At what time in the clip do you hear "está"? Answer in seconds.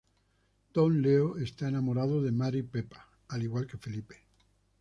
1.37-1.69